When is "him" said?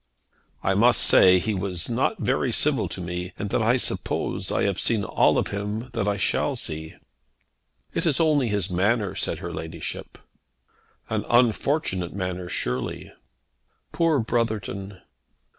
5.49-5.91